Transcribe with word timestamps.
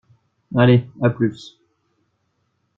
Allez, 0.55 0.87
à 0.99 1.11
plus! 1.11 1.61